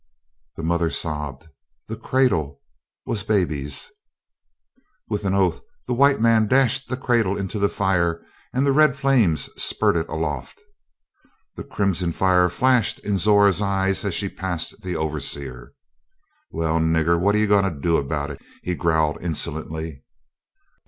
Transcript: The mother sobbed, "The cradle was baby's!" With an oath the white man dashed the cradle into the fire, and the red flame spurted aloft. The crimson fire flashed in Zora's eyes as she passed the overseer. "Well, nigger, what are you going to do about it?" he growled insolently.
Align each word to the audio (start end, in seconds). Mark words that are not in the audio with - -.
The 0.55 0.63
mother 0.63 0.89
sobbed, 0.89 1.47
"The 1.87 1.95
cradle 1.95 2.59
was 3.05 3.21
baby's!" 3.21 3.91
With 5.07 5.25
an 5.25 5.35
oath 5.35 5.61
the 5.85 5.93
white 5.93 6.19
man 6.19 6.47
dashed 6.47 6.87
the 6.89 6.97
cradle 6.97 7.37
into 7.37 7.59
the 7.59 7.69
fire, 7.69 8.25
and 8.51 8.65
the 8.65 8.71
red 8.71 8.97
flame 8.97 9.37
spurted 9.37 10.07
aloft. 10.09 10.59
The 11.55 11.63
crimson 11.63 12.13
fire 12.13 12.49
flashed 12.49 12.97
in 13.05 13.19
Zora's 13.19 13.61
eyes 13.61 14.03
as 14.03 14.15
she 14.15 14.27
passed 14.27 14.81
the 14.81 14.95
overseer. 14.95 15.73
"Well, 16.49 16.79
nigger, 16.79 17.19
what 17.19 17.35
are 17.35 17.37
you 17.37 17.45
going 17.45 17.71
to 17.71 17.79
do 17.79 17.97
about 17.97 18.31
it?" 18.31 18.41
he 18.63 18.73
growled 18.73 19.19
insolently. 19.21 20.01